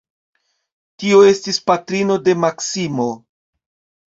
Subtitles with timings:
[1.03, 3.07] Tio estis patrino de Maksimo.